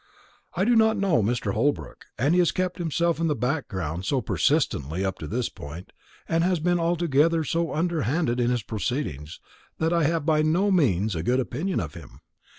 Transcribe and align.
"I 0.55 0.65
do 0.65 0.75
not 0.75 0.97
know 0.97 1.21
Mr. 1.21 1.53
Holbrook; 1.53 2.05
and 2.17 2.33
he 2.33 2.39
has 2.39 2.51
kept 2.51 2.79
himself 2.79 3.19
in 3.19 3.27
the 3.27 3.35
background 3.35 4.03
so 4.03 4.19
persistently 4.19 5.05
up 5.05 5.19
to 5.19 5.27
this 5.27 5.47
point, 5.47 5.93
and 6.27 6.43
has 6.43 6.59
been 6.59 6.79
altogether 6.79 7.43
so 7.43 7.71
underhanded 7.71 8.39
in 8.39 8.49
his 8.49 8.63
proceedings, 8.63 9.39
that 9.77 9.93
I 9.93 10.05
have 10.05 10.25
by 10.25 10.41
no 10.41 10.71
means 10.71 11.13
a 11.13 11.21
good 11.21 11.39
opinion 11.39 11.79
of 11.79 11.93
him. 11.93 12.21